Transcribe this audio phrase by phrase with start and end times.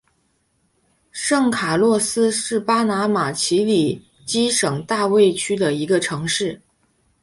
[1.11, 6.59] 圣卡洛斯是巴拿马奇里基省大卫区的一个城市。